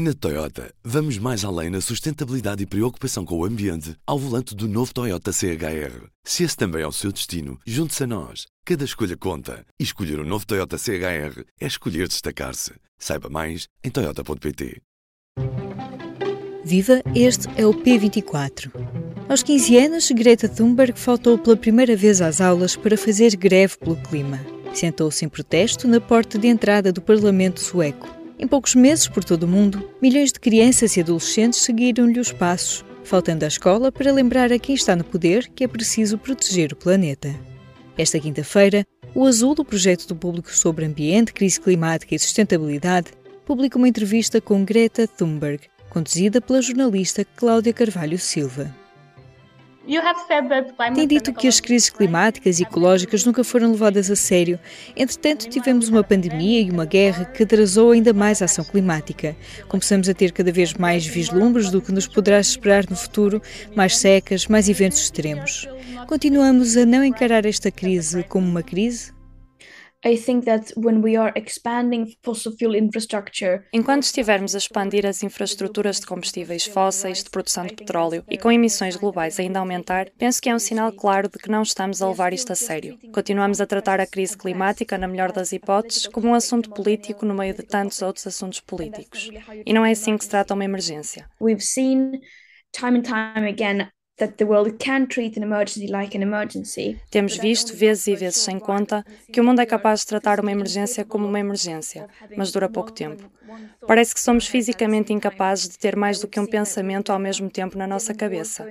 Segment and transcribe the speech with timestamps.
[0.00, 4.68] Na Toyota, vamos mais além na sustentabilidade e preocupação com o ambiente ao volante do
[4.68, 6.06] novo Toyota CHR.
[6.22, 8.46] Se esse também é o seu destino, junte-se a nós.
[8.64, 9.66] Cada escolha conta.
[9.76, 12.74] E escolher o um novo Toyota CHR é escolher destacar-se.
[12.96, 14.80] Saiba mais em Toyota.pt.
[16.64, 18.70] Viva, este é o P24.
[19.28, 23.96] Aos 15 anos, Greta Thunberg faltou pela primeira vez às aulas para fazer greve pelo
[23.96, 24.38] clima.
[24.72, 28.16] Sentou-se em protesto na porta de entrada do Parlamento sueco.
[28.38, 32.84] Em poucos meses, por todo o mundo, milhões de crianças e adolescentes seguiram-lhe os passos,
[33.02, 36.76] faltando à escola para lembrar a quem está no poder que é preciso proteger o
[36.76, 37.34] planeta.
[37.96, 43.10] Esta quinta-feira, o Azul, do projeto do público sobre ambiente, crise climática e sustentabilidade,
[43.44, 48.72] publica uma entrevista com Greta Thunberg, conduzida pela jornalista Cláudia Carvalho Silva.
[50.94, 54.58] Tem dito que as crises climáticas e ecológicas nunca foram levadas a sério.
[54.94, 59.34] Entretanto, tivemos uma pandemia e uma guerra que atrasou ainda mais a ação climática.
[59.66, 63.40] Começamos a ter cada vez mais vislumbres do que nos poderá esperar no futuro,
[63.74, 65.66] mais secas, mais eventos extremos.
[66.06, 69.17] Continuamos a não encarar esta crise como uma crise?
[73.72, 78.52] Enquanto estivermos a expandir as infraestruturas de combustíveis fósseis, de produção de petróleo e com
[78.52, 82.00] emissões globais ainda a aumentar, penso que é um sinal claro de que não estamos
[82.00, 82.96] a levar isto a sério.
[83.12, 87.34] Continuamos a tratar a crise climática, na melhor das hipóteses, como um assunto político no
[87.34, 89.28] meio de tantos outros assuntos políticos.
[89.66, 91.28] E não é assim que se trata uma emergência.
[91.40, 92.20] We've seen
[92.72, 93.88] time and time again
[97.10, 100.50] temos visto vezes e vezes sem conta que o mundo é capaz de tratar uma
[100.50, 103.30] emergência como uma emergência, mas dura pouco tempo.
[103.86, 107.78] Parece que somos fisicamente incapazes de ter mais do que um pensamento ao mesmo tempo
[107.78, 108.66] na nossa cabeça.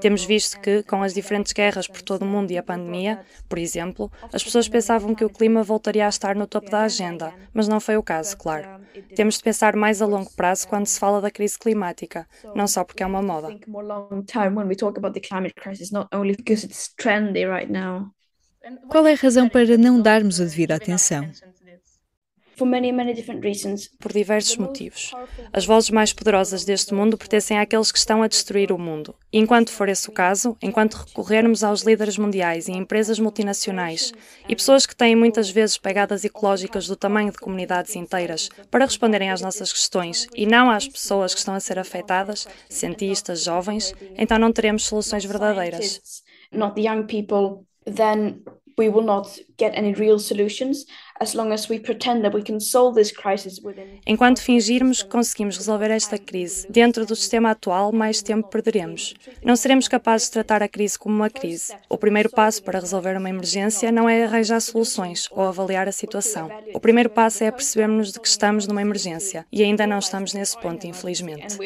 [0.00, 3.58] Temos visto que, com as diferentes guerras por todo o mundo e a pandemia, por
[3.58, 7.68] exemplo, as pessoas pensavam que o clima voltaria a estar no topo da agenda, mas
[7.68, 8.84] não foi o caso, claro.
[9.14, 12.84] Temos de pensar mais a longo prazo quando se fala da crise climática, não só
[12.84, 13.48] porque é uma moda.
[18.88, 21.30] Qual é a razão para não darmos a devida atenção?
[23.98, 25.12] Por diversos motivos.
[25.52, 29.14] As vozes mais poderosas deste mundo pertencem àqueles que estão a destruir o mundo.
[29.32, 34.12] E enquanto for esse o caso, enquanto recorrermos aos líderes mundiais e empresas multinacionais
[34.48, 39.30] e pessoas que têm muitas vezes pegadas ecológicas do tamanho de comunidades inteiras para responderem
[39.30, 44.38] às nossas questões e não às pessoas que estão a ser afetadas, cientistas, jovens, então
[44.38, 46.22] não teremos soluções verdadeiras.
[46.52, 48.42] Not the young people, then
[48.78, 49.28] we will not
[49.58, 50.86] get any real solutions
[54.06, 59.14] Enquanto fingirmos que conseguimos resolver esta crise dentro do sistema atual, mais tempo perderemos.
[59.42, 61.74] Não seremos capazes de tratar a crise como uma crise.
[61.88, 66.50] O primeiro passo para resolver uma emergência não é arranjar soluções ou avaliar a situação.
[66.74, 70.60] O primeiro passo é percebermos de que estamos numa emergência e ainda não estamos nesse
[70.60, 71.56] ponto, infelizmente.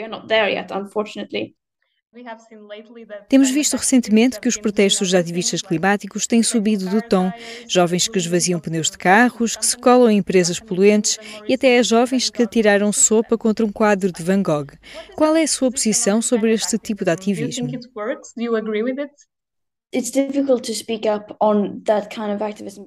[3.29, 7.31] Temos visto recentemente que os protestos de ativistas climáticos têm subido do tom.
[7.69, 12.31] Jovens que esvaziam pneus de carros, que se colam em empresas poluentes e até jovens
[12.31, 14.73] que atiraram sopa contra um quadro de Van Gogh.
[15.17, 17.69] Qual é a sua posição sobre este tipo de ativismo?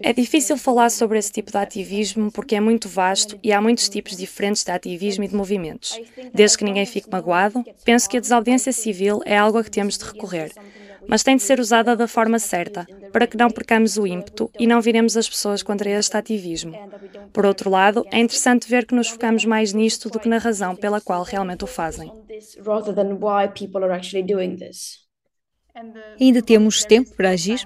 [0.01, 3.89] É difícil falar sobre esse tipo de ativismo porque é muito vasto e há muitos
[3.89, 5.99] tipos diferentes de ativismo e de movimentos.
[6.31, 9.97] Desde que ninguém fique magoado, penso que a desobediência civil é algo a que temos
[9.97, 10.51] de recorrer,
[11.07, 14.67] mas tem de ser usada da forma certa, para que não percamos o ímpeto e
[14.67, 16.77] não viremos as pessoas contra este ativismo.
[17.33, 20.75] Por outro lado, é interessante ver que nos focamos mais nisto do que na razão
[20.75, 22.11] pela qual realmente o fazem.
[26.19, 27.65] Ainda temos tempo para agir?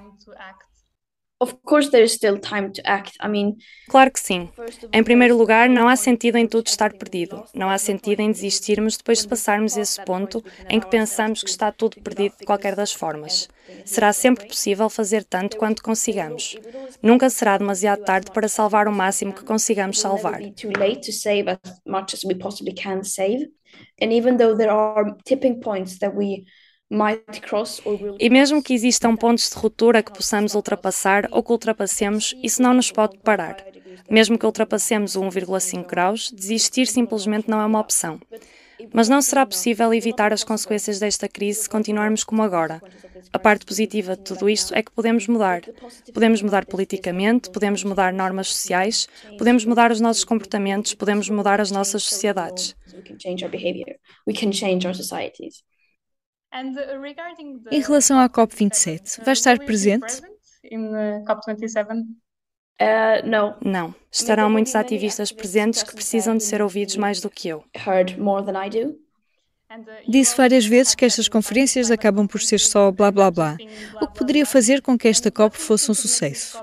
[3.88, 4.48] Claro que sim.
[4.90, 7.44] Em primeiro lugar, não há sentido em tudo estar perdido.
[7.54, 11.70] Não há sentido em desistirmos depois de passarmos esse ponto em que pensamos que está
[11.70, 13.48] tudo perdido de qualquer das formas.
[13.84, 16.56] Será sempre possível fazer tanto quanto consigamos.
[17.02, 20.40] Nunca será demasiado tarde para salvar o máximo que consigamos salvar.
[24.00, 24.12] And
[26.90, 32.62] we e mesmo que existam pontos de ruptura que possamos ultrapassar ou que ultrapassemos, isso
[32.62, 33.56] não nos pode parar.
[34.08, 38.20] Mesmo que ultrapassemos o 1,5 graus, desistir simplesmente não é uma opção.
[38.92, 42.80] Mas não será possível evitar as consequências desta crise se continuarmos como agora.
[43.32, 45.62] A parte positiva de tudo isto é que podemos mudar.
[46.12, 51.70] Podemos mudar politicamente, podemos mudar normas sociais, podemos mudar os nossos comportamentos, podemos mudar as
[51.70, 52.76] nossas sociedades.
[57.70, 60.22] Em relação à COP27, vai estar presente?
[62.78, 63.56] Uh, no.
[63.64, 63.94] Não.
[64.12, 67.64] Estarão muitos ativistas presentes que precisam de ser ouvidos mais do que eu.
[67.74, 69.06] Heard more than I do.
[70.08, 73.56] Disse várias vezes que estas conferências acabam por ser só blá blá blá,
[74.00, 76.62] o que poderia fazer com que esta COP fosse um sucesso.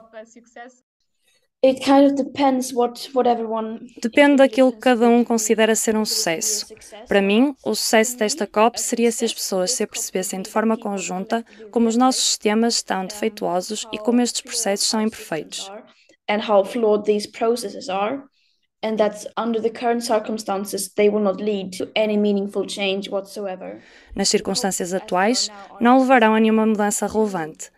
[4.01, 6.67] Depende daquilo que cada um considera ser um sucesso.
[7.07, 11.45] Para mim, o sucesso desta COP seria se as pessoas se apercebessem de forma conjunta
[11.71, 15.71] como os nossos sistemas estão defeituosos e como estes processos são imperfeitos.
[16.29, 18.23] And how flawed these processes are.
[18.83, 23.79] And that under the current circumstances they will not lead to any meaningful change whatsoever.
[24.13, 25.49] Nas circunstâncias atuais,
[25.79, 27.71] não levarão a nenhuma mudança relevante.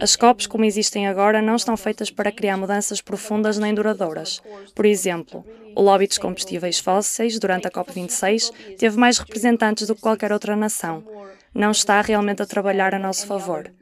[0.00, 4.42] As COPs, como existem agora, não estão feitas para criar mudanças profundas nem duradouras.
[4.74, 5.44] Por exemplo,
[5.74, 10.54] o lobby dos combustíveis fósseis, durante a COP26, teve mais representantes do que qualquer outra
[10.56, 11.04] nação.
[11.52, 13.72] Não está realmente a trabalhar a nosso favor.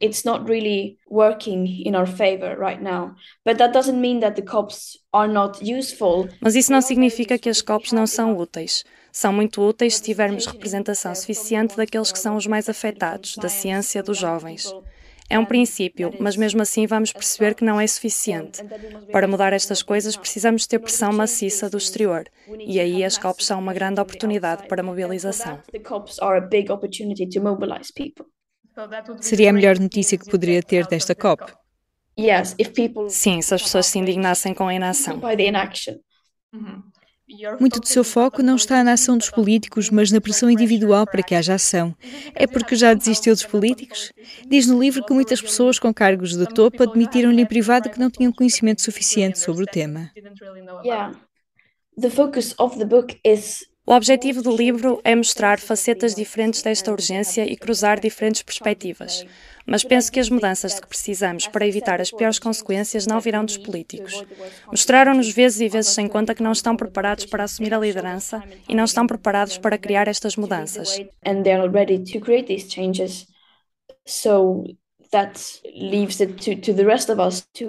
[0.00, 3.14] It's not really working in our favor right now.
[3.44, 6.28] But that doesn't mean that the COPs are not useful.
[6.40, 8.84] Mas isso não significa que as COPs não são úteis.
[9.10, 14.02] São muito úteis se tivermos representação suficiente daqueles que são os mais afetados, da ciência,
[14.02, 14.70] dos jovens.
[15.30, 18.62] É um princípio, mas mesmo assim vamos perceber que não é suficiente.
[19.12, 22.24] Para mudar estas coisas, precisamos ter pressão maciça do exterior.
[22.66, 25.62] E aí as COPs são uma grande oportunidade para mobilização.
[29.20, 31.52] Seria a melhor notícia que poderia ter desta COP?
[33.08, 35.24] Sim, se as pessoas se indignassem com a inação.
[37.60, 41.22] Muito do seu foco não está na ação dos políticos, mas na pressão individual para
[41.22, 41.94] que haja ação.
[42.34, 44.12] É porque já desistiu dos políticos?
[44.46, 48.10] Diz no livro que muitas pessoas com cargos de topo admitiram-lhe em privado que não
[48.10, 50.10] tinham conhecimento suficiente sobre o tema.
[53.88, 59.24] O objetivo do livro é mostrar facetas diferentes desta urgência e cruzar diferentes perspectivas
[59.68, 63.44] mas penso que as mudanças de que precisamos para evitar as piores consequências não virão
[63.44, 64.24] dos políticos.
[64.68, 68.74] Mostraram-nos vezes e vezes sem conta que não estão preparados para assumir a liderança e
[68.74, 70.98] não estão preparados para criar estas mudanças.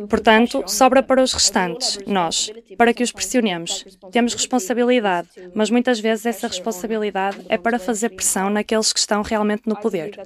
[0.09, 3.85] Portanto, sobra para os restantes, nós, para que os pressionemos.
[4.11, 9.63] Temos responsabilidade, mas muitas vezes essa responsabilidade é para fazer pressão naqueles que estão realmente
[9.67, 10.19] no poder.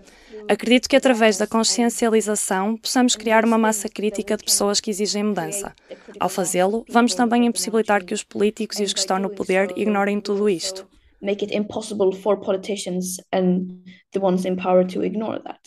[0.50, 5.74] Acredito que através da consciencialização possamos criar uma massa crítica de pessoas que exigem mudança.
[6.19, 10.19] Ao fazê-lo, vamos também impossibilitar que os políticos e os que estão no poder ignorem
[10.19, 10.88] tudo isto.
[11.21, 13.81] Make it impossible for politicians and
[14.12, 15.62] the ones in power to ignore that.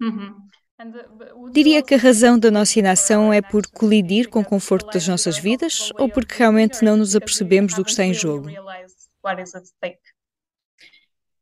[0.00, 0.34] Uhum.
[1.52, 5.38] Diria que a razão da nossa inação é por colidir com o conforto das nossas
[5.38, 8.48] vidas ou porque realmente não nos apercebemos do que está em jogo?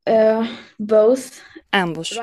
[0.08, 0.46] Uh,
[0.78, 1.40] both.
[1.72, 2.18] Ambos.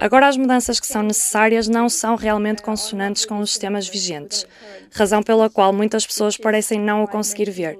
[0.00, 4.46] Agora, as mudanças que são necessárias não são realmente consonantes com os sistemas vigentes,
[4.92, 7.78] razão pela qual muitas pessoas parecem não o conseguir ver.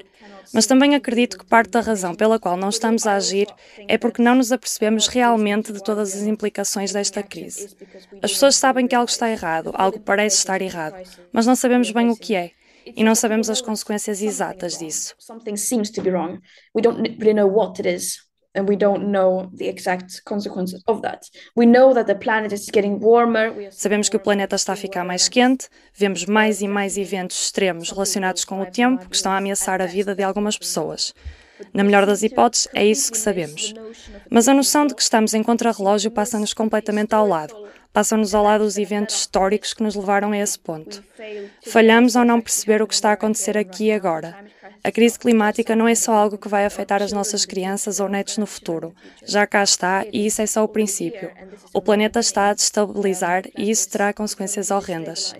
[0.53, 3.47] Mas também acredito que parte da razão pela qual não estamos a agir
[3.87, 7.77] é porque não nos apercebemos realmente de todas as implicações desta crise.
[8.21, 10.97] As pessoas sabem que algo está errado, algo parece estar errado,
[11.33, 12.51] mas não sabemos bem o que é.
[12.85, 15.15] E não sabemos as consequências exatas disso.
[15.19, 16.41] Something seems to be wrong.
[16.75, 21.03] We don't really know what it is and we don't know the exact consequences of
[21.03, 21.31] that.
[21.57, 23.71] We know that the planet is getting warmer.
[23.71, 27.91] Sabemos que o planeta está a ficar mais quente, vemos mais e mais eventos extremos
[27.91, 31.15] relacionados com o tempo que estão a ameaçar a vida de algumas pessoas.
[31.73, 33.73] Na melhor das hipóteses, é isso que sabemos.
[34.29, 37.55] Mas a noção de que estamos em contrarrelógio passa-nos completamente ao lado.
[37.93, 41.05] Passam-nos ao lado os eventos históricos que nos levaram a esse ponto.
[41.67, 44.35] Falhamos ao não perceber o que está a acontecer aqui e agora.
[44.85, 48.37] A crise climática não é só algo que vai afetar as nossas crianças ou netos
[48.37, 48.93] no futuro.
[49.25, 51.31] Já cá está e isso é só o princípio.
[51.73, 55.35] O planeta está a destabilizar e isso terá consequências horrendas.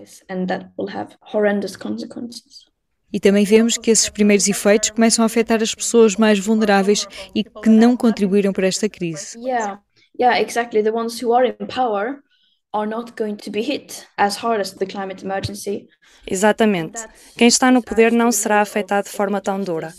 [3.11, 7.43] E também vemos que esses primeiros efeitos começam a afetar as pessoas mais vulneráveis e
[7.43, 9.37] que não contribuíram para esta crise.
[9.37, 9.81] Yeah,
[10.19, 10.81] yeah, exactly.
[10.81, 12.23] The ones who are in power
[12.73, 15.87] are not going to be hit as hard as the climate emergency.
[16.25, 17.05] Exatamente.
[17.37, 19.93] Quem está no poder não será afetado de forma tão dura.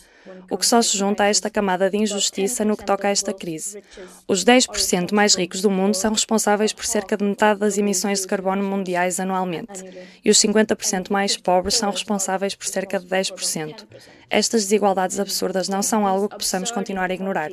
[0.50, 3.32] O que só se junta a esta camada de injustiça no que toca a esta
[3.32, 3.82] crise.
[4.26, 8.26] Os 10% mais ricos do mundo são responsáveis por cerca de metade das emissões de
[8.26, 9.84] carbono mundiais anualmente,
[10.24, 13.86] e os 50% mais pobres são responsáveis por cerca de 10%.
[14.30, 17.50] Estas desigualdades absurdas não são algo que possamos continuar a ignorar.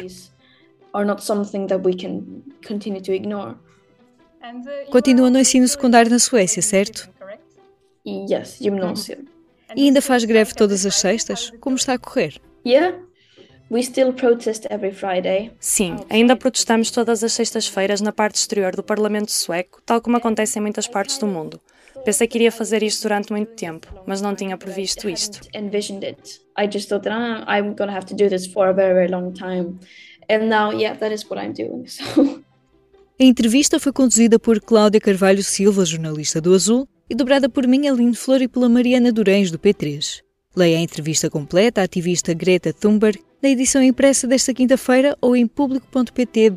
[0.93, 3.55] Are not something that we can continue to ignore.
[4.89, 7.09] Continua no ensino secundário na Suécia, certo?
[8.05, 9.25] Yes, gymnasium.
[9.75, 11.51] E ainda faz greve todas as sextas?
[11.59, 12.41] Como está a correr?
[12.65, 12.97] Yeah.
[13.69, 15.51] We still protest every Friday.
[15.59, 20.59] Sim, ainda protestamos todas as sextas-feiras na parte exterior do Parlamento sueco, tal como acontece
[20.59, 21.61] em muitas partes do mundo.
[22.03, 25.39] Pensei que iria fazer isto durante muito tempo, mas não tinha previsto isto.
[26.57, 28.93] I just thought that ah, I'm going to have to do this for a very,
[28.93, 29.79] very long time.
[30.29, 31.85] And now, yeah, that is what I'm doing.
[31.87, 32.43] So.
[33.19, 37.87] A entrevista foi conduzida por Cláudia Carvalho Silva, jornalista do Azul, e dobrada por mim,
[37.87, 40.21] Aline Flor, e pela Mariana Durães, do P3.
[40.55, 45.47] Leia a entrevista completa à ativista Greta Thunberg na edição impressa desta quinta-feira ou em
[45.47, 46.51] público.pt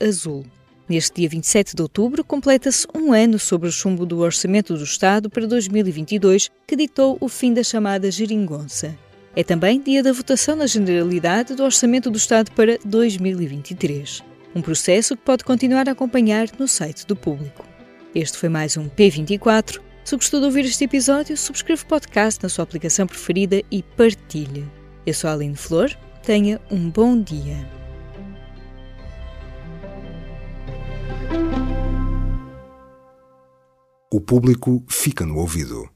[0.00, 0.44] azul.
[0.88, 5.28] Neste dia 27 de outubro, completa-se um ano sobre o chumbo do Orçamento do Estado
[5.28, 8.96] para 2022, que ditou o fim da chamada geringonça.
[9.34, 14.22] É também dia da votação na generalidade do Orçamento do Estado para 2023.
[14.56, 17.62] Um processo que pode continuar a acompanhar no site do público.
[18.14, 19.82] Este foi mais um P24.
[20.02, 24.66] Se gostou de ouvir este episódio, subscreva o podcast na sua aplicação preferida e partilhe.
[25.04, 25.90] Eu sou a Aline Flor.
[26.22, 27.68] Tenha um bom dia.
[34.10, 35.95] O público fica no ouvido.